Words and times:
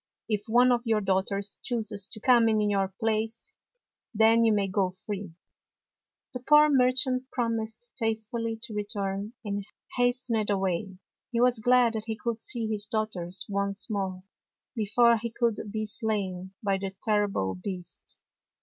If 0.27 0.45
one 0.47 0.71
of 0.71 0.81
your 0.83 0.99
daughters 0.99 1.59
chooses 1.61 2.07
to 2.07 2.19
come 2.19 2.49
in 2.49 2.59
your 2.71 2.87
place, 2.99 3.53
then 4.15 4.43
you 4.43 4.51
may 4.51 4.67
go 4.67 4.89
free." 4.89 5.35
The 6.33 6.39
poor 6.39 6.69
merchant 6.71 7.29
promised 7.31 7.87
faithfully 7.99 8.57
to 8.63 8.73
return, 8.73 9.33
and 9.45 9.63
hastened 9.95 10.49
away. 10.49 10.97
He 11.31 11.39
was 11.39 11.59
glad 11.59 11.93
that 11.93 12.05
he 12.05 12.17
could 12.17 12.41
see 12.41 12.65
his 12.67 12.87
daughters 12.87 13.45
once 13.47 13.91
more, 13.91 14.23
before 14.75 15.17
he 15.17 15.31
should 15.39 15.71
be 15.71 15.85
slain 15.85 16.55
by 16.63 16.77
the 16.79 16.95
terrible 17.03 17.53
beast. 17.53 18.17